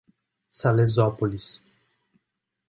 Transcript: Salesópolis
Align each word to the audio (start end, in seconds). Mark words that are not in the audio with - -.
Salesópolis 0.49 1.61